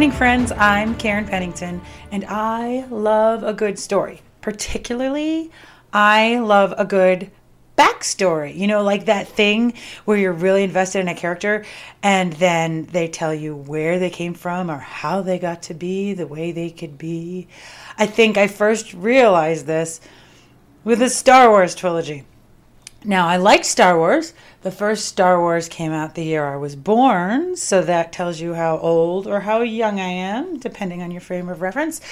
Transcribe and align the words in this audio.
Morning, 0.00 0.16
friends. 0.16 0.50
I'm 0.52 0.94
Karen 0.94 1.26
Pennington, 1.26 1.82
and 2.10 2.24
I 2.24 2.86
love 2.88 3.42
a 3.42 3.52
good 3.52 3.78
story. 3.78 4.22
Particularly, 4.40 5.50
I 5.92 6.38
love 6.38 6.72
a 6.78 6.86
good 6.86 7.30
backstory. 7.76 8.56
You 8.56 8.66
know, 8.66 8.82
like 8.82 9.04
that 9.04 9.28
thing 9.28 9.74
where 10.06 10.16
you're 10.16 10.32
really 10.32 10.64
invested 10.64 11.00
in 11.00 11.08
a 11.08 11.14
character 11.14 11.66
and 12.02 12.32
then 12.32 12.86
they 12.86 13.08
tell 13.08 13.34
you 13.34 13.54
where 13.54 13.98
they 13.98 14.08
came 14.08 14.32
from 14.32 14.70
or 14.70 14.78
how 14.78 15.20
they 15.20 15.38
got 15.38 15.64
to 15.64 15.74
be 15.74 16.14
the 16.14 16.26
way 16.26 16.50
they 16.50 16.70
could 16.70 16.96
be. 16.96 17.46
I 17.98 18.06
think 18.06 18.38
I 18.38 18.46
first 18.46 18.94
realized 18.94 19.66
this 19.66 20.00
with 20.82 21.00
the 21.00 21.10
Star 21.10 21.50
Wars 21.50 21.74
trilogy. 21.74 22.24
Now, 23.04 23.28
I 23.28 23.38
like 23.38 23.64
Star 23.64 23.96
Wars. 23.96 24.34
The 24.60 24.70
first 24.70 25.06
Star 25.06 25.40
Wars 25.40 25.70
came 25.70 25.90
out 25.90 26.14
the 26.14 26.24
year 26.24 26.44
I 26.44 26.56
was 26.56 26.76
born, 26.76 27.56
so 27.56 27.80
that 27.82 28.12
tells 28.12 28.40
you 28.40 28.52
how 28.52 28.76
old 28.76 29.26
or 29.26 29.40
how 29.40 29.62
young 29.62 29.98
I 29.98 30.08
am, 30.08 30.58
depending 30.58 31.00
on 31.00 31.10
your 31.10 31.22
frame 31.22 31.48
of 31.48 31.62
reference. 31.62 32.02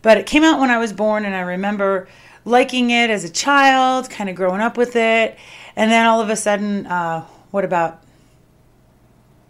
But 0.00 0.16
it 0.16 0.24
came 0.24 0.42
out 0.42 0.58
when 0.58 0.70
I 0.70 0.78
was 0.78 0.94
born, 0.94 1.26
and 1.26 1.34
I 1.34 1.40
remember 1.40 2.08
liking 2.46 2.88
it 2.88 3.10
as 3.10 3.24
a 3.24 3.28
child, 3.28 4.08
kind 4.08 4.30
of 4.30 4.36
growing 4.36 4.62
up 4.62 4.78
with 4.78 4.96
it. 4.96 5.38
And 5.76 5.90
then 5.90 6.06
all 6.06 6.22
of 6.22 6.30
a 6.30 6.36
sudden, 6.36 6.86
uh, 6.86 7.26
what 7.50 7.66
about 7.66 8.02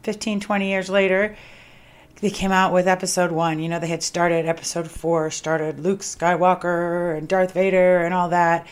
15, 0.03 0.41
20 0.41 0.69
years 0.69 0.91
later, 0.91 1.37
they 2.21 2.31
came 2.31 2.51
out 2.51 2.73
with 2.73 2.89
episode 2.89 3.31
one. 3.31 3.61
You 3.61 3.69
know, 3.69 3.79
they 3.79 3.87
had 3.87 4.03
started 4.03 4.47
episode 4.47 4.91
four, 4.91 5.31
started 5.31 5.79
Luke 5.79 6.01
Skywalker 6.01 7.17
and 7.17 7.29
Darth 7.29 7.53
Vader 7.53 8.05
and 8.05 8.13
all 8.13 8.31
that. 8.31 8.67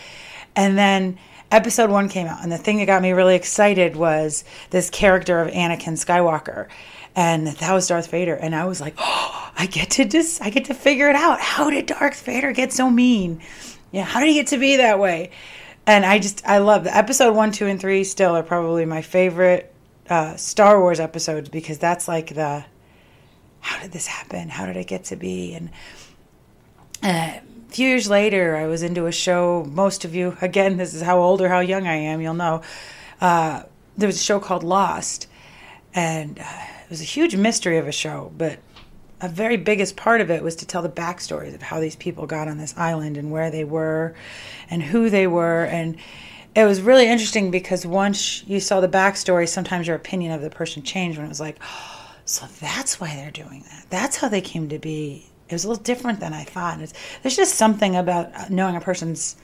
And 0.56 0.77
then 0.77 1.16
episode 1.50 1.91
one 1.91 2.08
came 2.08 2.27
out, 2.27 2.42
and 2.42 2.52
the 2.52 2.58
thing 2.58 2.78
that 2.78 2.86
got 2.86 3.02
me 3.02 3.12
really 3.12 3.34
excited 3.34 3.96
was 3.96 4.44
this 4.70 4.91
character 4.91 5.41
of 5.41 5.52
Anakin 5.52 5.94
Skywalker, 5.94 6.68
and 7.16 7.46
that 7.46 7.72
was 7.72 7.88
Darth 7.88 8.10
Vader. 8.10 8.34
And 8.34 8.54
I 8.54 8.66
was 8.66 8.80
like, 8.80 8.94
oh, 8.98 9.50
I 9.58 9.66
get 9.66 9.91
to 9.91 10.04
just, 10.04 10.41
I 10.41 10.50
get 10.50 10.66
to 10.66 10.74
figure 10.74 11.08
it 11.10 11.16
out. 11.16 11.41
How 11.41 11.69
did 11.69 11.86
Darth 11.86 12.22
Vader 12.24 12.52
get 12.52 12.72
so 12.72 12.91
mean? 12.91 13.41
Yeah, 13.91 14.04
how 14.04 14.20
did 14.20 14.28
he 14.28 14.34
get 14.34 14.48
to 14.48 14.58
be 14.58 14.76
that 14.76 14.98
way? 15.00 15.30
And 15.84 16.04
I 16.04 16.19
just, 16.19 16.46
I 16.46 16.58
love 16.58 16.84
the 16.84 16.96
episode 16.96 17.34
one, 17.34 17.50
two, 17.50 17.66
and 17.66 17.80
three. 17.80 18.04
Still 18.04 18.36
are 18.36 18.42
probably 18.42 18.84
my 18.84 19.02
favorite 19.02 19.74
uh, 20.08 20.36
Star 20.36 20.78
Wars 20.80 21.00
episodes 21.00 21.48
because 21.48 21.78
that's 21.78 22.06
like 22.06 22.34
the, 22.34 22.64
how 23.60 23.82
did 23.82 23.91
this 23.91 24.06
happen? 24.06 24.48
How 24.48 24.66
did 24.66 24.76
it 24.76 24.86
get 24.86 25.04
to 25.04 25.16
be? 25.16 25.54
And 25.54 25.70
uh, 27.02 27.41
few 27.69 27.88
years 27.88 28.08
later, 28.08 28.56
I 28.56 28.66
was 28.66 28.83
into 28.83 29.06
a 29.06 29.12
show. 29.12 29.64
Most 29.70 30.05
of 30.05 30.14
you, 30.14 30.36
again, 30.42 30.77
this 30.77 30.94
is 30.94 31.02
how 31.02 31.20
old 31.20 31.41
or 31.41 31.48
how 31.48 31.61
young 31.61 31.86
I 31.86 31.94
am, 31.94 32.20
you'll 32.20 32.34
know. 32.34 32.62
Uh, 33.20 33.62
there 33.97 34.06
was 34.06 34.16
a 34.16 34.22
show 34.22 34.38
called 34.41 34.62
Lost, 34.62 35.27
and 35.94 36.38
uh, 36.38 36.65
it 36.84 36.91
was 36.91 37.00
a 37.00 37.04
huge 37.04 37.37
mystery 37.37 37.78
of 37.78 37.88
a 37.88 37.92
show, 37.92 38.32
but 38.37 38.59
a 39.20 39.28
very 39.28 39.56
biggest 39.56 39.97
part 39.97 40.20
of 40.20 40.31
it 40.31 40.42
was 40.42 40.54
to 40.56 40.66
tell 40.66 40.82
the 40.82 40.88
backstories 40.88 41.54
of 41.54 41.62
how 41.62 41.81
these 41.81 41.97
people 41.97 42.26
got 42.26 42.47
on 42.47 42.59
this 42.59 42.75
island 42.76 43.16
and 43.16 43.31
where 43.32 43.50
they 43.50 43.65
were 43.65 44.15
and 44.71 44.82
who 44.82 45.10
they 45.10 45.26
were. 45.26 45.65
And 45.65 45.97
it 46.54 46.65
was 46.65 46.81
really 46.81 47.09
interesting 47.09 47.50
because 47.50 47.84
once 47.84 48.44
you 48.47 48.60
saw 48.60 48.81
the 48.81 48.88
backstory, 48.88 49.48
sometimes 49.48 49.88
your 49.88 49.97
opinion 49.97 50.32
of 50.32 50.41
the 50.41 50.50
person 50.50 50.82
changed 50.82 51.19
when 51.19 51.26
it 51.26 51.28
was 51.28 51.41
like, 51.41 51.59
so 52.25 52.47
that's 52.60 53.00
why 53.00 53.15
they're 53.16 53.31
doing 53.32 53.65
that. 53.71 53.87
That's 53.91 54.16
how 54.16 54.28
they 54.28 54.41
came 54.41 54.69
to 54.69 54.78
be 54.78 55.26
it 55.48 55.53
was 55.53 55.64
a 55.64 55.69
little 55.69 55.82
different 55.82 56.20
than 56.20 56.34
I 56.34 56.44
thought. 56.44 56.78
There's 57.22 57.36
just 57.36 57.54
something 57.54 57.97
about 57.97 58.50
knowing 58.50 58.76
a 58.76 58.81
person's, 58.81 59.36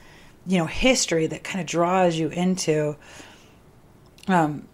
you 0.46 0.58
know, 0.58 0.66
history 0.66 1.26
that 1.26 1.42
kind 1.44 1.60
of 1.60 1.66
draws 1.66 2.16
you 2.16 2.28
into, 2.28 2.96
um, 4.28 4.68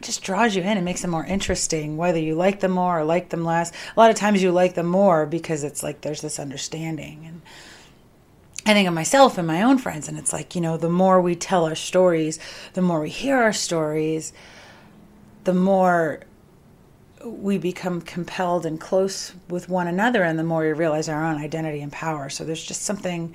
just 0.00 0.22
draws 0.22 0.56
you 0.56 0.62
in 0.62 0.78
and 0.78 0.84
makes 0.84 1.02
them 1.02 1.10
more 1.10 1.26
interesting, 1.26 1.96
whether 1.96 2.18
you 2.18 2.34
like 2.34 2.60
them 2.60 2.70
more 2.70 3.00
or 3.00 3.04
like 3.04 3.28
them 3.28 3.44
less. 3.44 3.72
A 3.94 4.00
lot 4.00 4.10
of 4.10 4.16
times 4.16 4.42
you 4.42 4.52
like 4.52 4.74
them 4.74 4.86
more 4.86 5.26
because 5.26 5.64
it's 5.64 5.82
like 5.82 6.00
there's 6.00 6.22
this 6.22 6.38
understanding. 6.38 7.24
And 7.26 7.42
I 8.64 8.72
think 8.72 8.88
of 8.88 8.94
myself 8.94 9.36
and 9.36 9.46
my 9.46 9.62
own 9.62 9.76
friends, 9.76 10.08
and 10.08 10.16
it's 10.16 10.32
like, 10.32 10.54
you 10.54 10.60
know, 10.62 10.78
the 10.78 10.88
more 10.88 11.20
we 11.20 11.34
tell 11.34 11.66
our 11.66 11.74
stories, 11.74 12.38
the 12.72 12.80
more 12.80 13.00
we 13.00 13.10
hear 13.10 13.36
our 13.36 13.52
stories, 13.52 14.32
the 15.42 15.52
more 15.52 16.20
we 17.24 17.58
become 17.58 18.00
compelled 18.00 18.66
and 18.66 18.80
close 18.80 19.34
with 19.48 19.68
one 19.68 19.86
another 19.86 20.22
and 20.22 20.38
the 20.38 20.44
more 20.44 20.62
we 20.62 20.72
realize 20.72 21.08
our 21.08 21.24
own 21.24 21.36
identity 21.36 21.80
and 21.80 21.90
power. 21.90 22.28
So 22.28 22.44
there's 22.44 22.64
just 22.64 22.82
something 22.82 23.34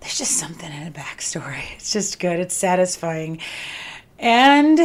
there's 0.00 0.18
just 0.18 0.32
something 0.32 0.70
in 0.70 0.86
a 0.86 0.90
backstory. 0.90 1.62
It's 1.76 1.92
just 1.92 2.18
good. 2.20 2.38
It's 2.38 2.54
satisfying. 2.54 3.40
And 4.18 4.80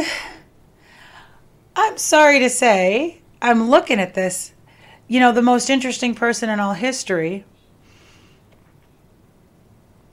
i'm 1.74 1.96
sorry 1.96 2.38
to 2.40 2.50
say 2.50 3.20
i'm 3.40 3.70
looking 3.70 3.98
at 3.98 4.14
this 4.14 4.52
you 5.08 5.18
know 5.18 5.32
the 5.32 5.42
most 5.42 5.70
interesting 5.70 6.14
person 6.14 6.48
in 6.48 6.60
all 6.60 6.74
history 6.74 7.44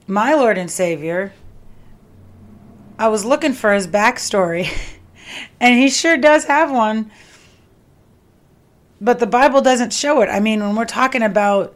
my 0.07 0.33
lord 0.33 0.57
and 0.57 0.71
savior 0.71 1.33
i 2.97 3.07
was 3.07 3.25
looking 3.25 3.53
for 3.53 3.73
his 3.73 3.87
backstory 3.87 4.69
and 5.59 5.77
he 5.77 5.89
sure 5.89 6.17
does 6.17 6.45
have 6.45 6.71
one 6.71 7.11
but 9.01 9.19
the 9.19 9.27
Bible 9.27 9.61
doesn't 9.61 9.93
show 9.93 10.21
it. 10.21 10.27
I 10.27 10.39
mean, 10.39 10.61
when 10.61 10.75
we're 10.75 10.85
talking 10.85 11.23
about 11.23 11.75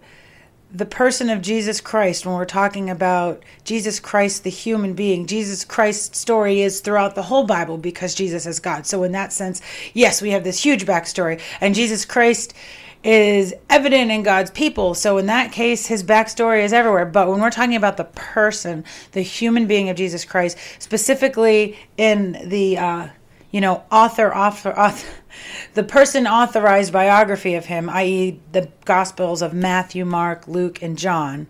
the 0.73 0.85
person 0.85 1.29
of 1.29 1.41
Jesus 1.41 1.79
Christ, 1.79 2.25
when 2.25 2.35
we're 2.35 2.45
talking 2.45 2.89
about 2.89 3.43
Jesus 3.63 3.99
Christ, 3.99 4.43
the 4.43 4.49
human 4.49 4.93
being, 4.93 5.27
Jesus 5.27 5.63
Christ's 5.63 6.17
story 6.17 6.61
is 6.61 6.81
throughout 6.81 7.13
the 7.13 7.21
whole 7.21 7.43
Bible 7.43 7.77
because 7.77 8.15
Jesus 8.15 8.47
is 8.47 8.59
God. 8.59 8.87
So, 8.87 9.03
in 9.03 9.11
that 9.11 9.31
sense, 9.31 9.61
yes, 9.93 10.21
we 10.21 10.31
have 10.31 10.43
this 10.43 10.63
huge 10.63 10.85
backstory, 10.85 11.39
and 11.61 11.75
Jesus 11.75 12.05
Christ 12.05 12.55
is 13.03 13.53
evident 13.69 14.09
in 14.09 14.23
God's 14.23 14.49
people. 14.49 14.95
So, 14.95 15.19
in 15.19 15.27
that 15.27 15.51
case, 15.51 15.85
his 15.85 16.03
backstory 16.03 16.63
is 16.63 16.73
everywhere. 16.73 17.05
But 17.05 17.27
when 17.27 17.39
we're 17.39 17.51
talking 17.51 17.75
about 17.75 17.97
the 17.97 18.05
person, 18.05 18.83
the 19.11 19.21
human 19.21 19.67
being 19.67 19.89
of 19.89 19.95
Jesus 19.95 20.25
Christ, 20.25 20.57
specifically 20.79 21.77
in 21.97 22.49
the 22.49 22.79
uh, 22.79 23.07
you 23.53 23.61
know, 23.61 23.83
author, 23.91 24.35
author, 24.35 24.77
author, 24.77 25.07
the 25.75 25.83
person 25.83 26.25
authorized 26.25 26.91
biography 26.91 27.53
of 27.53 27.65
him, 27.65 27.87
i.e., 27.91 28.39
the 28.51 28.67
Gospels 28.83 29.43
of 29.43 29.53
Matthew, 29.53 30.03
Mark, 30.03 30.47
Luke, 30.47 30.81
and 30.81 30.97
John, 30.97 31.45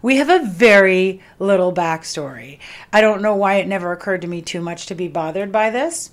we 0.00 0.16
have 0.16 0.30
a 0.30 0.46
very 0.46 1.20
little 1.40 1.72
backstory. 1.72 2.60
I 2.92 3.00
don't 3.00 3.22
know 3.22 3.34
why 3.34 3.54
it 3.54 3.66
never 3.66 3.90
occurred 3.90 4.22
to 4.22 4.28
me 4.28 4.40
too 4.40 4.60
much 4.60 4.86
to 4.86 4.94
be 4.94 5.08
bothered 5.08 5.50
by 5.50 5.68
this. 5.68 6.12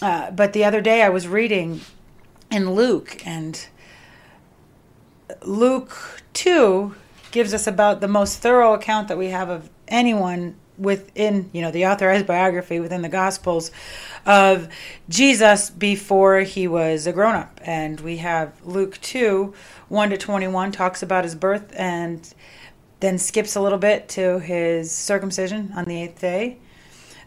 Uh, 0.00 0.30
but 0.30 0.54
the 0.54 0.64
other 0.64 0.80
day 0.80 1.02
I 1.02 1.10
was 1.10 1.28
reading 1.28 1.82
in 2.50 2.70
Luke, 2.70 3.26
and 3.26 3.66
Luke 5.42 6.22
2 6.32 6.94
gives 7.30 7.52
us 7.52 7.66
about 7.66 8.00
the 8.00 8.08
most 8.08 8.38
thorough 8.38 8.72
account 8.72 9.08
that 9.08 9.18
we 9.18 9.28
have 9.28 9.50
of 9.50 9.68
anyone 9.86 10.56
within 10.76 11.48
you 11.52 11.62
know 11.62 11.70
the 11.70 11.86
authorized 11.86 12.26
biography 12.26 12.80
within 12.80 13.02
the 13.02 13.08
gospels 13.08 13.70
of 14.26 14.68
jesus 15.08 15.70
before 15.70 16.40
he 16.40 16.66
was 16.66 17.06
a 17.06 17.12
grown-up. 17.12 17.60
And 17.62 18.00
we 18.00 18.18
have 18.18 18.52
luke 18.64 18.98
2 19.00 19.54
1 19.88 20.10
to 20.10 20.16
21 20.16 20.72
talks 20.72 21.02
about 21.02 21.24
his 21.24 21.34
birth 21.34 21.72
and 21.76 22.34
then 23.00 23.18
skips 23.18 23.54
a 23.54 23.60
little 23.60 23.78
bit 23.78 24.08
to 24.08 24.38
his 24.38 24.90
circumcision 24.90 25.72
on 25.76 25.84
the 25.84 26.02
eighth 26.02 26.20
day. 26.20 26.58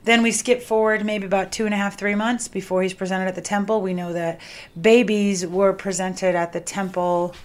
Then 0.04 0.24
we 0.24 0.32
skip 0.32 0.64
forward 0.64 1.06
maybe 1.06 1.26
about 1.26 1.52
two 1.52 1.66
and 1.66 1.74
a 1.74 1.78
half 1.78 2.00
three 2.00 2.16
months 2.16 2.48
before 2.48 2.82
he's 2.82 2.94
presented 2.94 3.28
at 3.28 3.36
the 3.36 3.42
temple. 3.42 3.82
We 3.82 3.94
know 3.94 4.14
that 4.14 4.40
babies 4.80 5.46
were 5.46 5.74
presented 5.74 6.34
at 6.34 6.54
the 6.54 6.62
temple 6.62 7.36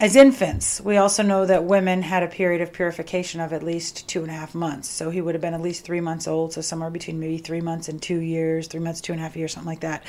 as 0.00 0.14
infants, 0.14 0.80
we 0.80 0.96
also 0.96 1.24
know 1.24 1.44
that 1.44 1.64
women 1.64 2.02
had 2.02 2.22
a 2.22 2.28
period 2.28 2.60
of 2.60 2.72
purification 2.72 3.40
of 3.40 3.52
at 3.52 3.64
least 3.64 4.08
two 4.08 4.22
and 4.22 4.30
a 4.30 4.34
half 4.34 4.54
months. 4.54 4.88
So 4.88 5.10
he 5.10 5.20
would 5.20 5.34
have 5.34 5.42
been 5.42 5.54
at 5.54 5.60
least 5.60 5.84
three 5.84 6.00
months 6.00 6.28
old, 6.28 6.52
so 6.52 6.60
somewhere 6.60 6.90
between 6.90 7.18
maybe 7.18 7.38
three 7.38 7.60
months 7.60 7.88
and 7.88 8.00
two 8.00 8.20
years, 8.20 8.68
three 8.68 8.80
months, 8.80 9.00
two 9.00 9.12
and 9.12 9.20
a 9.20 9.24
half 9.24 9.36
years, 9.36 9.52
something 9.52 9.68
like 9.68 9.80
that. 9.80 10.04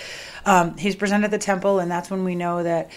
Um, 0.45 0.77
he's 0.77 0.95
presented 0.95 1.25
at 1.25 1.31
the 1.31 1.39
temple, 1.39 1.79
and 1.79 1.89
that's 1.89 2.11
when 2.11 2.23
we 2.23 2.35
know 2.35 2.61
that 2.61 2.91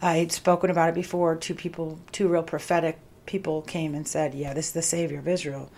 I 0.00 0.16
had 0.16 0.32
spoken 0.32 0.68
about 0.70 0.88
it 0.88 0.96
before. 0.96 1.36
Two 1.36 1.54
people, 1.54 2.00
two 2.10 2.26
real 2.26 2.42
prophetic 2.42 2.98
people 3.24 3.62
came 3.62 3.94
and 3.94 4.06
said, 4.06 4.34
Yeah, 4.34 4.52
this 4.52 4.68
is 4.68 4.72
the 4.72 4.82
Savior 4.82 5.20
of 5.20 5.28
Israel. 5.28 5.70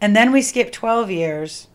And 0.00 0.16
then 0.16 0.32
we 0.32 0.42
skip 0.42 0.72
12 0.72 1.10
years 1.12 1.68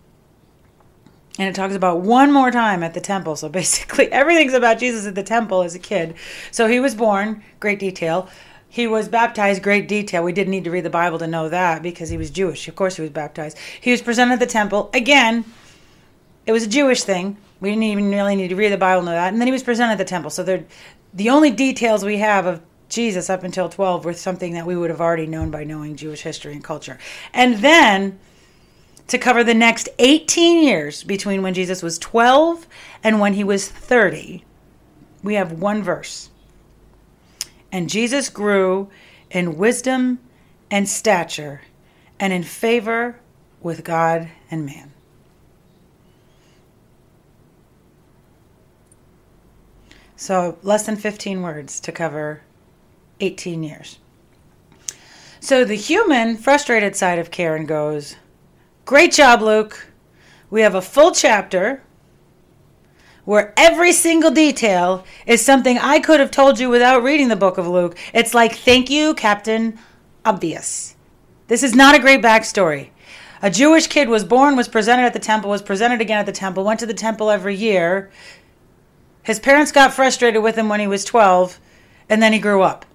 and 1.37 1.49
it 1.49 1.55
talks 1.55 1.75
about 1.75 2.01
one 2.01 2.31
more 2.31 2.49
time 2.49 2.81
at 2.83 2.93
the 2.93 3.01
temple. 3.01 3.35
So 3.35 3.49
basically, 3.49 4.11
everything's 4.11 4.53
about 4.53 4.79
Jesus 4.79 5.05
at 5.05 5.15
the 5.15 5.23
temple 5.23 5.63
as 5.63 5.75
a 5.75 5.79
kid. 5.79 6.15
So 6.51 6.67
he 6.67 6.79
was 6.79 6.95
born, 6.95 7.43
great 7.59 7.79
detail. 7.79 8.29
He 8.69 8.87
was 8.87 9.07
baptized, 9.07 9.63
great 9.63 9.87
detail. 9.87 10.23
We 10.23 10.33
didn't 10.33 10.51
need 10.51 10.65
to 10.65 10.71
read 10.71 10.83
the 10.83 10.89
Bible 10.89 11.17
to 11.19 11.27
know 11.27 11.49
that 11.49 11.81
because 11.81 12.09
he 12.09 12.17
was 12.17 12.29
Jewish. 12.29 12.67
Of 12.67 12.75
course, 12.75 12.95
he 12.97 13.01
was 13.01 13.11
baptized. 13.11 13.57
He 13.79 13.91
was 13.91 14.01
presented 14.01 14.33
at 14.33 14.39
the 14.39 14.45
temple. 14.45 14.89
Again, 14.93 15.45
it 16.45 16.51
was 16.51 16.63
a 16.63 16.69
Jewish 16.69 17.03
thing. 17.03 17.37
We 17.61 17.69
didn't 17.69 17.83
even 17.83 18.11
really 18.11 18.35
need 18.35 18.49
to 18.49 18.55
read 18.55 18.73
the 18.73 18.77
Bible 18.77 19.01
to 19.01 19.05
know 19.05 19.11
that. 19.13 19.31
And 19.31 19.39
then 19.39 19.47
he 19.47 19.53
was 19.53 19.63
presented 19.63 19.93
at 19.93 19.97
the 19.97 20.05
temple. 20.05 20.29
So 20.29 20.43
the 21.13 21.29
only 21.29 21.51
details 21.51 22.03
we 22.03 22.17
have 22.17 22.45
of 22.45 22.61
Jesus 22.89 23.29
up 23.29 23.43
until 23.43 23.69
12 23.69 24.05
were 24.05 24.13
something 24.13 24.53
that 24.53 24.65
we 24.65 24.75
would 24.75 24.89
have 24.89 25.01
already 25.01 25.25
known 25.25 25.51
by 25.51 25.63
knowing 25.63 25.95
Jewish 25.95 26.21
history 26.21 26.53
and 26.53 26.63
culture. 26.63 26.97
And 27.33 27.55
then 27.59 28.19
to 29.07 29.17
cover 29.17 29.43
the 29.43 29.53
next 29.53 29.89
18 29.99 30.63
years 30.63 31.03
between 31.03 31.41
when 31.41 31.53
Jesus 31.53 31.83
was 31.83 31.99
12 31.99 32.67
and 33.03 33.19
when 33.19 33.33
he 33.33 33.43
was 33.43 33.67
30, 33.67 34.43
we 35.23 35.35
have 35.35 35.51
one 35.51 35.83
verse. 35.83 36.29
And 37.71 37.89
Jesus 37.89 38.29
grew 38.29 38.89
in 39.29 39.57
wisdom 39.57 40.19
and 40.71 40.87
stature 40.87 41.61
and 42.19 42.33
in 42.33 42.43
favor 42.43 43.19
with 43.61 43.83
God 43.83 44.29
and 44.49 44.65
man. 44.65 44.91
So, 50.15 50.57
less 50.63 50.85
than 50.85 50.95
15 50.95 51.41
words 51.41 51.79
to 51.81 51.91
cover 51.91 52.41
18 53.19 53.63
years. 53.63 53.99
So, 55.39 55.65
the 55.65 55.75
human, 55.75 56.37
frustrated 56.37 56.95
side 56.95 57.19
of 57.19 57.31
Karen 57.31 57.65
goes, 57.65 58.15
Great 58.85 59.11
job, 59.11 59.41
Luke. 59.41 59.87
We 60.51 60.61
have 60.61 60.75
a 60.75 60.81
full 60.81 61.11
chapter 61.11 61.81
where 63.25 63.51
every 63.57 63.91
single 63.91 64.29
detail 64.29 65.03
is 65.25 65.43
something 65.43 65.79
I 65.79 65.99
could 65.99 66.19
have 66.19 66.29
told 66.29 66.59
you 66.59 66.69
without 66.69 67.01
reading 67.01 67.27
the 67.27 67.35
book 67.35 67.57
of 67.57 67.67
Luke. 67.67 67.97
It's 68.13 68.35
like, 68.35 68.53
thank 68.55 68.91
you, 68.91 69.15
Captain 69.15 69.79
Obvious. 70.23 70.95
This 71.47 71.63
is 71.63 71.73
not 71.73 71.95
a 71.95 71.99
great 71.99 72.21
backstory. 72.21 72.89
A 73.41 73.49
Jewish 73.49 73.87
kid 73.87 74.07
was 74.07 74.23
born, 74.23 74.55
was 74.55 74.67
presented 74.67 75.03
at 75.03 75.13
the 75.13 75.19
temple, 75.19 75.49
was 75.49 75.63
presented 75.63 75.99
again 75.99 76.19
at 76.19 76.27
the 76.27 76.31
temple, 76.31 76.63
went 76.63 76.79
to 76.79 76.85
the 76.85 76.93
temple 76.93 77.31
every 77.31 77.55
year. 77.55 78.11
His 79.23 79.39
parents 79.39 79.71
got 79.71 79.93
frustrated 79.93 80.43
with 80.43 80.55
him 80.55 80.69
when 80.69 80.79
he 80.79 80.87
was 80.87 81.03
12, 81.03 81.59
and 82.07 82.21
then 82.21 82.33
he 82.33 82.39
grew 82.39 82.61
up. 82.61 82.85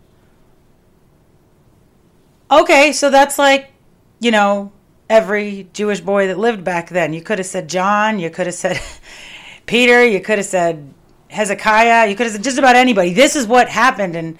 Okay, 2.49 2.93
so 2.93 3.11
that's 3.11 3.39
like, 3.39 3.73
you 4.21 4.31
know, 4.31 4.73
every 5.11 5.69
Jewish 5.73 6.01
boy 6.01 6.29
that 6.29 6.39
lived 6.39 6.63
back 6.63 6.89
then. 6.89 7.13
You 7.13 7.21
could 7.21 7.39
have 7.39 7.47
said 7.47 7.69
John, 7.69 8.21
you 8.21 8.31
could 8.31 8.47
have 8.47 8.55
said 8.55 8.81
Peter, 9.67 10.03
you 10.05 10.21
could 10.21 10.39
have 10.39 10.47
said 10.47 10.95
Hezekiah, 11.29 12.09
you 12.09 12.15
could 12.15 12.27
have 12.27 12.33
said 12.33 12.45
just 12.45 12.59
about 12.59 12.77
anybody. 12.77 13.13
This 13.13 13.35
is 13.35 13.47
what 13.47 13.69
happened. 13.69 14.15
And, 14.15 14.39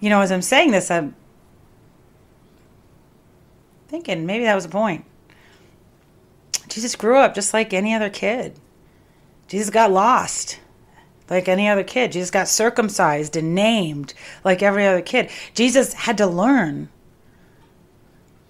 you 0.00 0.10
know, 0.10 0.20
as 0.20 0.32
I'm 0.32 0.42
saying 0.42 0.72
this, 0.72 0.90
I'm 0.90 1.14
thinking 3.86 4.26
maybe 4.26 4.44
that 4.44 4.54
was 4.56 4.64
a 4.64 4.68
point. 4.68 5.04
Jesus 6.68 6.96
grew 6.96 7.16
up 7.16 7.34
just 7.34 7.54
like 7.54 7.72
any 7.72 7.94
other 7.94 8.10
kid. 8.10 8.58
Jesus 9.46 9.70
got 9.70 9.92
lost 9.92 10.58
like 11.30 11.48
any 11.48 11.68
other 11.68 11.84
kid. 11.84 12.10
Jesus 12.10 12.32
got 12.32 12.48
circumcised 12.48 13.36
and 13.36 13.54
named 13.54 14.12
like 14.44 14.60
every 14.60 14.84
other 14.84 15.02
kid. 15.02 15.30
Jesus 15.54 15.92
had 15.92 16.18
to 16.18 16.26
learn 16.26 16.88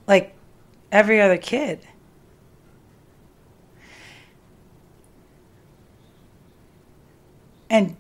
like 0.07 0.36
every 0.93 1.21
other 1.21 1.37
kid. 1.37 1.87
And 7.69 7.97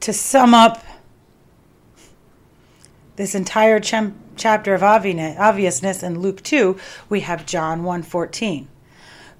to 0.00 0.12
sum 0.12 0.54
up 0.54 0.84
this 3.16 3.34
entire 3.34 3.78
ch- 3.78 3.94
chapter 4.36 4.74
of 4.74 4.82
obviousness 4.82 6.02
in 6.02 6.20
Luke 6.20 6.42
2, 6.42 6.76
we 7.08 7.20
have 7.20 7.46
John 7.46 7.82
1:14. 7.82 8.68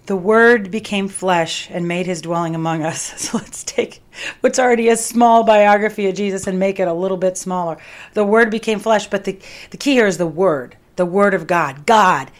The 0.06 0.17
word 0.17 0.70
became 0.70 1.09
flesh 1.09 1.69
and 1.70 1.87
made 1.87 2.06
his 2.06 2.20
dwelling 2.20 2.55
among 2.55 2.82
us. 2.82 3.14
So 3.17 3.38
let's 3.38 3.64
take 3.64 4.03
what's 4.41 4.59
already 4.59 4.88
a 4.88 4.97
small 4.97 5.43
biography 5.43 6.06
of 6.09 6.14
Jesus 6.14 6.47
and 6.47 6.59
make 6.59 6.79
it 6.79 6.88
a 6.88 6.93
little 6.93 7.17
bit 7.17 7.38
smaller. 7.38 7.79
The 8.12 8.25
word 8.25 8.50
became 8.50 8.79
flesh, 8.79 9.06
but 9.06 9.25
the, 9.25 9.38
the 9.70 9.76
key 9.76 9.93
here 9.93 10.06
is 10.06 10.19
the 10.19 10.26
word 10.26 10.76
the 10.96 11.06
Word 11.06 11.34
of 11.34 11.46
God. 11.46 11.86
God. 11.86 12.30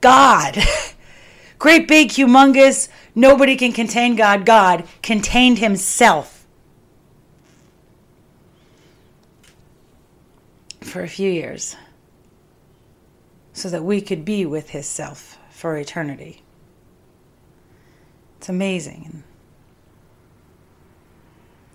God. 0.00 0.58
Great, 1.58 1.86
big, 1.86 2.08
humongous, 2.08 2.88
nobody 3.14 3.54
can 3.54 3.72
contain 3.72 4.16
God. 4.16 4.46
God 4.46 4.84
contained 5.02 5.58
Himself 5.58 6.46
for 10.80 11.02
a 11.02 11.08
few 11.08 11.30
years 11.30 11.76
so 13.52 13.68
that 13.68 13.84
we 13.84 14.00
could 14.00 14.24
be 14.24 14.46
with 14.46 14.70
His 14.70 14.86
self 14.86 15.38
for 15.50 15.76
eternity. 15.76 16.42
It's 18.38 18.48
amazing. 18.48 19.22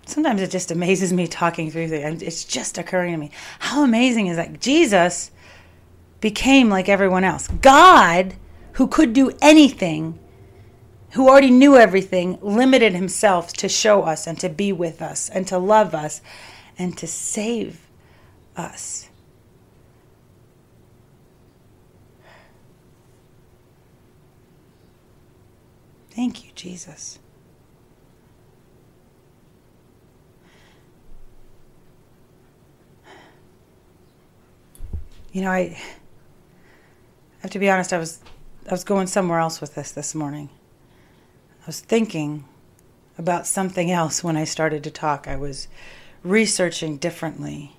Sometimes 0.04 0.42
it 0.42 0.50
just 0.50 0.72
amazes 0.72 1.12
me 1.12 1.28
talking 1.28 1.70
through 1.70 1.88
things. 1.88 2.22
It's 2.22 2.44
just 2.44 2.76
occurring 2.76 3.12
to 3.12 3.18
me. 3.18 3.30
How 3.60 3.84
amazing 3.84 4.26
is 4.26 4.36
that? 4.36 4.60
Jesus 4.60 5.30
became 6.26 6.68
like 6.68 6.88
everyone 6.88 7.22
else. 7.22 7.46
God, 7.46 8.34
who 8.72 8.88
could 8.88 9.12
do 9.12 9.30
anything, 9.40 10.18
who 11.12 11.28
already 11.28 11.52
knew 11.52 11.76
everything, 11.76 12.36
limited 12.42 12.92
himself 12.94 13.52
to 13.52 13.68
show 13.68 14.02
us 14.02 14.26
and 14.26 14.36
to 14.40 14.48
be 14.48 14.72
with 14.72 15.00
us 15.00 15.28
and 15.28 15.46
to 15.46 15.56
love 15.56 15.94
us 15.94 16.20
and 16.76 16.98
to 16.98 17.06
save 17.06 17.86
us. 18.56 19.08
Thank 26.10 26.44
you, 26.44 26.50
Jesus. 26.56 27.20
You 35.30 35.42
know, 35.42 35.52
I 35.52 35.78
have 37.46 37.52
to 37.52 37.58
be 37.60 37.70
honest, 37.70 37.92
I 37.92 37.98
was 37.98 38.18
I 38.68 38.72
was 38.72 38.82
going 38.82 39.06
somewhere 39.06 39.38
else 39.38 39.60
with 39.60 39.76
this 39.76 39.92
this 39.92 40.16
morning. 40.16 40.50
I 41.62 41.66
was 41.66 41.78
thinking 41.78 42.44
about 43.16 43.46
something 43.46 43.88
else 43.88 44.24
when 44.24 44.36
I 44.36 44.42
started 44.42 44.82
to 44.82 44.90
talk. 44.90 45.28
I 45.28 45.36
was 45.36 45.68
researching 46.24 46.96
differently. 46.96 47.76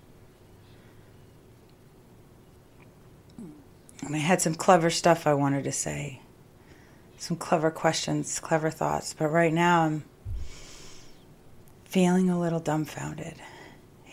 And 3.37 4.15
I 4.15 4.19
had 4.19 4.41
some 4.41 4.55
clever 4.55 4.89
stuff 4.89 5.27
I 5.27 5.33
wanted 5.33 5.65
to 5.65 5.73
say. 5.73 6.21
Some 7.17 7.35
clever 7.35 7.69
questions, 7.69 8.39
clever 8.39 8.69
thoughts. 8.69 9.13
But 9.13 9.27
right 9.27 9.51
now 9.51 9.81
I'm 9.81 10.05
feeling 11.83 12.29
a 12.29 12.39
little 12.39 12.61
dumbfounded, 12.61 13.35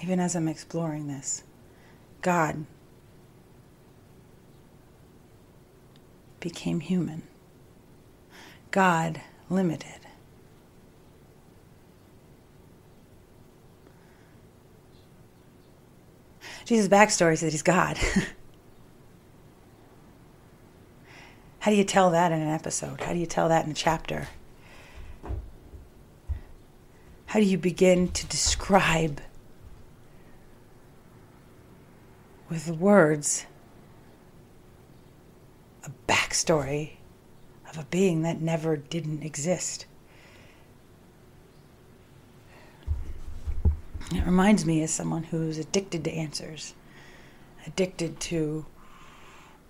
even 0.03 0.19
as 0.19 0.35
I'm 0.35 0.49
exploring 0.49 1.07
this. 1.07 1.45
God, 2.23 2.67
became 6.45 6.79
human. 6.81 7.23
God 8.71 9.21
limited. 9.49 9.89
Jesus' 16.67 16.87
backstory 16.87 17.33
is 17.33 17.41
that 17.41 17.53
he's 17.53 17.63
God. 17.63 17.99
How 21.61 21.71
do 21.71 21.79
you 21.79 21.85
tell 21.85 22.11
that 22.11 22.31
in 22.31 22.43
an 22.43 22.49
episode? 22.49 23.01
How 23.01 23.15
do 23.15 23.19
you 23.19 23.25
tell 23.25 23.49
that 23.49 23.65
in 23.65 23.71
a 23.71 23.75
chapter? 23.75 24.29
How 27.25 27.41
do 27.41 27.47
you 27.47 27.57
begin 27.57 28.09
to 28.09 28.27
describe 28.27 29.23
with 32.51 32.69
words 32.69 33.47
a 35.85 35.91
backstory 36.09 36.93
of 37.69 37.79
a 37.79 37.85
being 37.91 38.23
that 38.23 38.41
never 38.41 38.77
didn't 38.77 39.23
exist. 39.23 39.87
It 44.13 44.25
reminds 44.25 44.65
me 44.65 44.83
of 44.83 44.91
someone 44.91 45.25
who's 45.25 45.59
addicted 45.59 46.05
to 46.05 46.13
answers, 46.13 46.75
addicted 47.67 48.21
to 48.21 48.67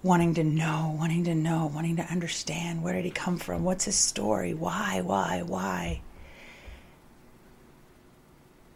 wanting 0.02 0.34
to 0.34 0.44
know, 0.44 0.94
wanting 0.98 1.24
to 1.24 1.34
know, 1.34 1.70
wanting 1.74 1.96
to 1.96 2.02
understand 2.02 2.82
where 2.82 2.92
did 2.92 3.04
he 3.04 3.10
come 3.10 3.38
from? 3.38 3.64
What's 3.64 3.86
his 3.86 3.96
story? 3.96 4.52
Why, 4.52 5.00
why, 5.00 5.42
why? 5.46 6.02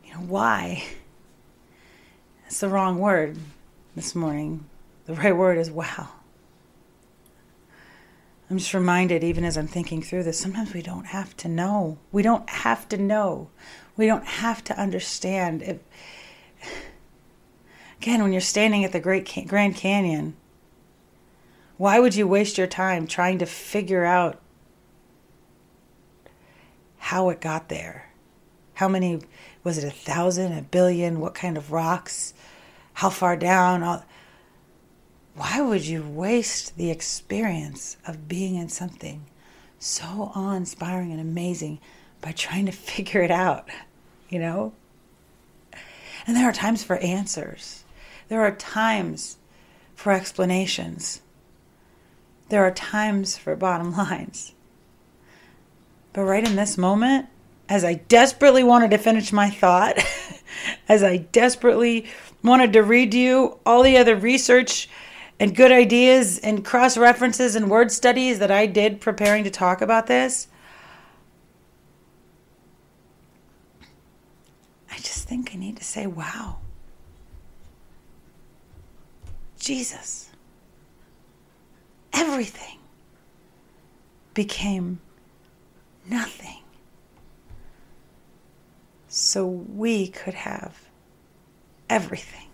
You 0.05 0.15
know, 0.15 0.21
why? 0.21 0.85
It's 2.47 2.61
the 2.61 2.69
wrong 2.69 2.99
word. 2.99 3.37
this 3.95 4.15
morning, 4.15 4.65
the 5.07 5.15
right 5.15 5.37
word 5.37 5.59
is 5.59 5.71
wow. 5.71 6.09
I'm 8.51 8.59
just 8.59 8.73
reminded, 8.73 9.23
even 9.23 9.45
as 9.45 9.59
I'm 9.59 9.67
thinking 9.67 10.01
through 10.03 10.23
this, 10.23 10.39
sometimes 10.39 10.73
we 10.73 10.81
don't 10.81 11.07
have 11.07 11.37
to 11.39 11.49
know. 11.49 11.99
We 12.13 12.23
don't 12.23 12.49
have 12.49 12.89
to 12.89 12.97
know. 12.97 13.51
We 13.97 14.07
don't 14.07 14.25
have 14.25 14.65
to 14.65 14.81
understand. 14.81 15.63
If, 15.63 15.79
again, 18.01 18.23
when 18.23 18.33
you're 18.33 18.41
standing 18.41 18.85
at 18.85 18.93
the 18.93 19.01
Great 19.01 19.47
Grand 19.47 19.77
Canyon, 19.77 20.35
why 21.77 22.01
would 22.01 22.15
you 22.15 22.27
waste 22.27 22.57
your 22.57 22.67
time 22.67 23.07
trying 23.07 23.39
to 23.39 23.47
figure 23.47 24.05
out 24.05 24.41
how 26.99 27.29
it 27.29 27.43
got 27.43 27.69
there? 27.69 28.11
How 28.75 28.89
many, 28.89 29.21
was 29.63 29.77
it 29.77 29.85
a 29.85 29.91
thousand, 29.91 30.53
a 30.57 30.63
billion? 30.63 31.21
What 31.21 31.35
kind 31.35 31.59
of 31.59 31.71
rocks? 31.71 32.33
How 32.95 33.11
far 33.11 33.37
down? 33.37 33.83
All, 33.83 34.05
why 35.39 35.61
would 35.61 35.87
you 35.87 36.03
waste 36.03 36.77
the 36.77 36.91
experience 36.91 37.97
of 38.07 38.29
being 38.29 38.57
in 38.57 38.69
something 38.69 39.25
so 39.79 40.33
awe 40.35 40.55
inspiring 40.55 41.13
and 41.13 41.21
amazing 41.21 41.79
by 42.21 42.33
trying 42.33 42.67
to 42.67 42.73
figure 42.93 43.23
it 43.23 43.31
out? 43.31 43.69
You 44.29 44.41
know? 44.41 44.73
And 46.27 46.37
there 46.37 46.49
are 46.49 46.53
times 46.53 46.83
for 46.83 46.97
answers, 46.97 47.85
there 48.29 48.43
are 48.43 48.51
times 48.51 49.39
for 49.95 50.13
explanations, 50.13 51.23
there 52.49 52.65
are 52.65 52.73
times 52.73 53.39
for 53.39 53.55
bottom 53.55 53.93
lines. 53.97 54.55
But 56.13 56.23
right 56.23 56.47
in 56.47 56.57
this 56.57 56.77
moment, 56.77 57.27
as 57.69 57.85
I 57.85 57.95
desperately 57.95 58.65
wanted 58.65 58.91
to 58.91 58.99
finish 58.99 59.33
my 59.33 59.51
thought, 59.51 59.99
as 60.89 61.05
I 61.05 61.19
desperately 61.19 62.07
wanted 62.43 62.73
to 62.73 62.83
read 62.83 63.15
you 63.15 63.59
all 63.65 63.85
the 63.85 63.99
other 63.99 64.17
research 64.17 64.89
and 65.41 65.55
good 65.55 65.71
ideas 65.71 66.39
and 66.39 66.65
cross 66.65 66.97
references 66.97 67.55
and 67.55 67.71
word 67.71 67.93
studies 67.93 68.39
that 68.41 68.51
I 68.51 68.67
did 68.67 69.01
preparing 69.01 69.45
to 69.45 69.51
talk 69.51 69.81
about 69.81 70.07
this, 70.07 70.49
I 74.91 74.97
just 74.97 75.29
think 75.29 75.51
I 75.53 75.57
need 75.57 75.77
to 75.77 75.85
say, 75.85 76.07
wow. 76.07 76.59
Jesus. 79.59 80.31
Everything 82.13 82.79
became 84.35 85.01
nothing. 86.09 86.63
So 89.09 89.47
we 89.47 90.09
could 90.09 90.35
have 90.35 90.89
everything. 91.89 92.48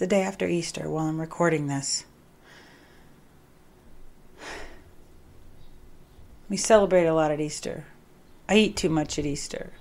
The 0.00 0.06
day 0.06 0.22
after 0.22 0.48
Easter 0.48 0.88
while 0.88 1.06
I'm 1.06 1.20
recording 1.20 1.66
this. 1.66 2.06
We 6.48 6.56
celebrate 6.56 7.04
a 7.04 7.12
lot 7.12 7.30
at 7.30 7.38
Easter. 7.38 7.84
I 8.48 8.56
eat 8.56 8.76
too 8.76 8.88
much 8.88 9.18
at 9.18 9.26
Easter. 9.26 9.74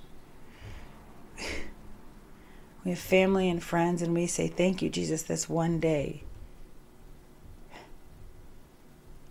We 2.83 2.91
have 2.91 2.99
family 2.99 3.49
and 3.49 3.61
friends, 3.63 4.01
and 4.01 4.13
we 4.13 4.27
say, 4.27 4.47
Thank 4.47 4.81
you, 4.81 4.89
Jesus, 4.89 5.23
this 5.23 5.49
one 5.49 5.79
day. 5.79 6.23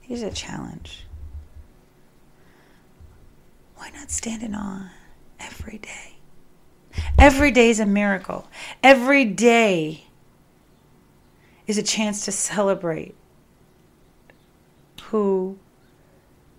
Here's 0.00 0.22
a 0.22 0.30
challenge. 0.30 1.06
Why 3.76 3.90
not 3.90 4.10
stand 4.10 4.42
in 4.42 4.54
awe 4.54 4.90
every 5.38 5.78
day? 5.78 6.18
Every 7.18 7.50
day 7.50 7.70
is 7.70 7.80
a 7.80 7.86
miracle. 7.86 8.48
Every 8.82 9.24
day 9.24 10.07
is 11.68 11.78
a 11.78 11.82
chance 11.82 12.24
to 12.24 12.32
celebrate 12.32 13.14
who 15.04 15.58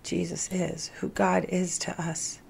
Jesus 0.02 0.50
is, 0.50 0.88
who 1.00 1.08
God 1.08 1.44
is 1.48 1.78
to 1.80 2.00
us. 2.00 2.40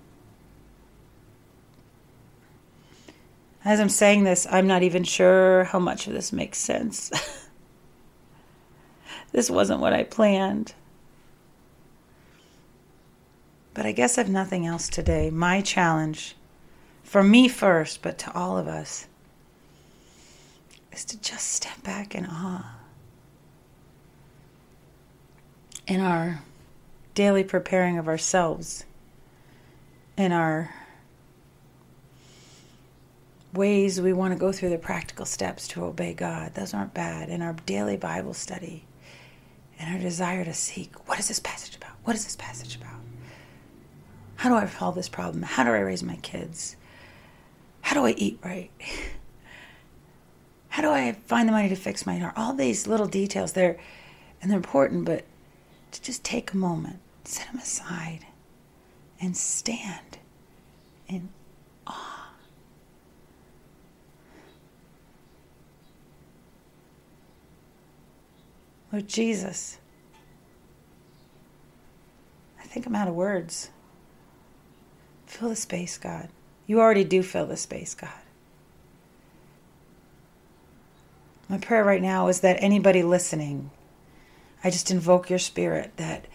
As 3.65 3.81
I'm 3.81 3.89
saying 3.89 4.25
this, 4.25 4.47
I'm 4.51 4.67
not 4.67 4.83
even 4.83 5.05
sure 5.05 5.65
how 5.65 5.79
much 5.79 6.07
of 6.07 6.13
this 6.13 6.33
makes 6.33 6.59
sense. 6.59 7.11
this 9.33 9.51
wasn't 9.51 9.81
what 9.81 9.93
I 9.93 10.05
planned. 10.05 10.75
But 13.75 13.87
I 13.87 13.93
guess 13.93 14.19
if 14.19 14.29
nothing 14.29 14.67
else 14.67 14.89
today, 14.89 15.31
my 15.31 15.61
challenge, 15.61 16.37
for 17.03 17.23
me 17.23 17.49
first, 17.49 18.03
but 18.03 18.19
to 18.19 18.35
all 18.35 18.57
of 18.57 18.69
us, 18.69 19.07
is 21.01 21.05
to 21.07 21.21
just 21.21 21.49
step 21.53 21.83
back 21.83 22.15
in 22.15 22.27
awe. 22.27 22.75
In 25.87 26.01
our 26.01 26.43
daily 27.15 27.43
preparing 27.43 27.97
of 27.97 28.07
ourselves, 28.07 28.85
in 30.19 30.31
our 30.31 30.75
ways 33.55 33.99
we 33.99 34.13
want 34.13 34.35
to 34.35 34.39
go 34.39 34.53
through 34.53 34.69
the 34.69 34.79
practical 34.79 35.25
steps 35.25 35.67
to 35.69 35.85
obey 35.85 36.13
God, 36.13 36.55
those 36.55 36.75
aren't 36.75 36.93
bad. 36.93 37.31
In 37.31 37.41
our 37.41 37.55
daily 37.65 37.97
Bible 37.97 38.35
study, 38.35 38.85
in 39.79 39.89
our 39.89 39.99
desire 39.99 40.45
to 40.45 40.53
seek, 40.53 41.09
what 41.09 41.19
is 41.19 41.29
this 41.29 41.41
passage 41.41 41.77
about? 41.77 41.97
What 42.05 42.15
is 42.15 42.25
this 42.25 42.37
passage 42.37 42.77
about? 42.77 43.01
How 44.37 44.51
do 44.51 44.55
I 44.55 44.67
solve 44.67 44.97
this 44.97 45.09
problem? 45.09 45.43
How 45.45 45.65
do 45.65 45.71
I 45.71 45.81
raise 45.81 46.03
my 46.03 46.17
kids? 46.17 46.77
How 47.81 47.95
do 47.95 48.05
I 48.05 48.11
eat 48.11 48.39
right? 48.45 48.71
How 50.71 50.83
do 50.83 50.91
I 50.91 51.13
find 51.27 51.49
the 51.49 51.53
money 51.53 51.69
to 51.69 51.77
fix 51.77 52.07
my 52.07 52.19
car? 52.19 52.33
All 52.37 52.55
these 52.55 52.87
little 52.87 53.07
details 53.07 53.53
there, 53.53 53.77
and 54.41 54.51
they're 54.51 54.57
important, 54.57 55.05
but 55.05 55.25
to 55.93 56.03
just 56.03 56.25
take 56.25 56.53
a 56.53 56.57
moment, 56.57 57.01
set 57.25 57.47
them 57.49 57.59
aside, 57.61 58.27
and 59.21 59.37
stand 59.37 60.19
in 61.09 61.29
awe. 61.87 62.31
Lord 68.93 69.09
Jesus, 69.09 69.79
I 72.61 72.65
think 72.65 72.87
I'm 72.87 72.95
out 72.95 73.09
of 73.09 73.15
words. 73.15 73.71
Fill 75.27 75.49
the 75.49 75.57
space, 75.57 75.99
God. 75.99 76.29
You 76.67 76.81
already 76.81 77.05
do 77.05 77.25
fill 77.25 77.47
the 77.47 77.57
space, 77.57 77.95
God. 77.95 78.11
My 81.51 81.59
prayer 81.59 81.83
right 81.83 82.01
now 82.01 82.29
is 82.29 82.41
that 82.41 82.63
anybody 82.63 83.03
listening, 83.03 83.73
I 84.63 84.71
just 84.71 84.93
invoke 84.93 85.29
your 85.29 85.41
spirit 85.41 85.97
that 85.97 86.27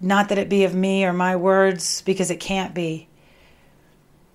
not 0.00 0.28
that 0.28 0.38
it 0.38 0.48
be 0.48 0.62
of 0.62 0.76
me 0.76 1.04
or 1.04 1.12
my 1.12 1.34
words, 1.34 2.02
because 2.02 2.30
it 2.30 2.38
can't 2.38 2.72
be, 2.72 3.08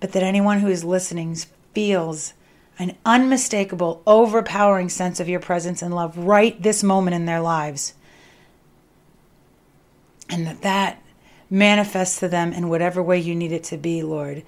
but 0.01 0.11
that 0.11 0.23
anyone 0.23 0.59
who 0.59 0.67
is 0.67 0.83
listening 0.83 1.37
feels 1.73 2.33
an 2.77 2.97
unmistakable, 3.05 4.03
overpowering 4.05 4.89
sense 4.89 5.21
of 5.21 5.29
your 5.29 5.39
presence 5.39 5.81
and 5.81 5.95
love 5.95 6.17
right 6.17 6.61
this 6.61 6.83
moment 6.83 7.15
in 7.15 7.25
their 7.25 7.39
lives. 7.39 7.93
And 10.29 10.45
that 10.45 10.63
that 10.63 11.01
manifests 11.49 12.19
to 12.19 12.27
them 12.27 12.51
in 12.51 12.67
whatever 12.67 13.01
way 13.01 13.19
you 13.19 13.35
need 13.35 13.53
it 13.53 13.63
to 13.63 13.77
be, 13.77 14.03
Lord. 14.03 14.43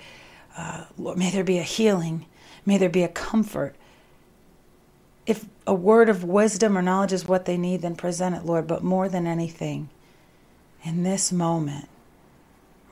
Uh, 0.57 0.83
Lord, 0.97 1.17
may 1.17 1.31
there 1.31 1.45
be 1.45 1.59
a 1.59 1.63
healing. 1.63 2.25
May 2.65 2.77
there 2.77 2.89
be 2.89 3.03
a 3.03 3.07
comfort 3.07 3.77
if 5.27 5.45
a 5.67 5.73
word 5.73 6.07
of 6.07 6.23
wisdom 6.23 6.77
or 6.77 6.81
knowledge 6.81 7.11
is 7.11 7.27
what 7.27 7.43
they 7.43 7.57
need, 7.57 7.81
then 7.81 7.95
present 7.95 8.33
it, 8.33 8.45
Lord. 8.45 8.65
But 8.65 8.81
more 8.81 9.09
than 9.09 9.27
anything, 9.27 9.89
in 10.83 11.03
this 11.03 11.33
moment, 11.33 11.89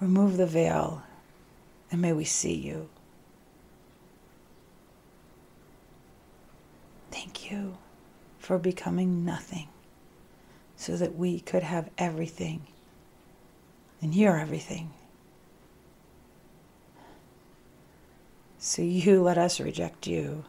remove 0.02 0.36
the 0.36 0.46
veil 0.46 1.02
and 1.90 2.02
may 2.02 2.12
we 2.12 2.26
see 2.26 2.54
you. 2.54 2.90
Thank 7.10 7.50
you 7.50 7.78
for 8.38 8.58
becoming 8.58 9.24
nothing 9.24 9.70
so 10.76 10.98
that 10.98 11.16
we 11.16 11.40
could 11.40 11.64
have 11.64 11.90
everything. 11.98 12.68
And 14.02 14.14
you're 14.14 14.38
everything. 14.38 14.92
So 18.60 18.82
you 18.82 19.22
let 19.22 19.38
us 19.38 19.62
reject 19.62 20.06
you 20.06 20.44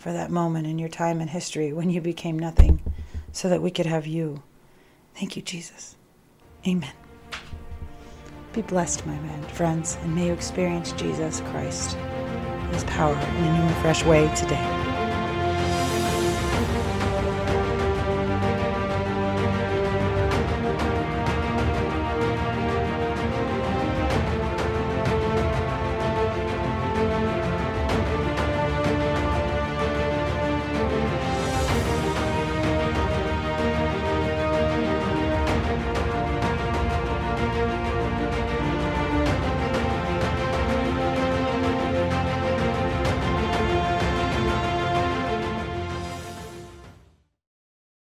for 0.00 0.12
that 0.12 0.30
moment 0.30 0.66
in 0.66 0.78
your 0.78 0.88
time 0.88 1.20
in 1.20 1.28
history 1.28 1.74
when 1.74 1.90
you 1.90 2.00
became 2.00 2.38
nothing 2.38 2.80
so 3.32 3.50
that 3.50 3.60
we 3.60 3.70
could 3.70 3.84
have 3.84 4.06
you. 4.06 4.42
Thank 5.14 5.36
you, 5.36 5.42
Jesus. 5.42 5.94
Amen. 6.66 6.92
Be 8.54 8.62
blessed, 8.62 9.06
my 9.06 9.18
man, 9.20 9.42
friends, 9.48 9.98
and 10.02 10.14
may 10.14 10.28
you 10.28 10.32
experience 10.32 10.92
Jesus 10.92 11.40
Christ, 11.52 11.96
His 12.72 12.82
power 12.84 13.12
in 13.12 13.44
a 13.44 13.58
new 13.58 13.62
and 13.62 13.76
fresh 13.76 14.02
way 14.04 14.34
today. 14.34 14.79